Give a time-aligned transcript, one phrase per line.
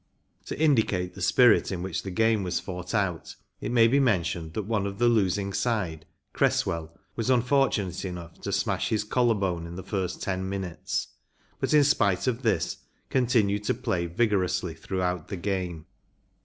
[0.47, 4.53] To indicate the spirit in which the game was fought out it may be mentioned
[4.55, 9.67] that one of the losing side, Cresswell, was unfortunate enough to smash his collar bone
[9.67, 11.09] in the first ten minutes,
[11.59, 12.77] but in spite of this
[13.11, 15.85] continued to play vigorously throughout the game.